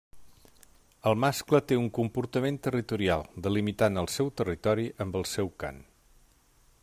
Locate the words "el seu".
4.03-4.33, 5.21-5.53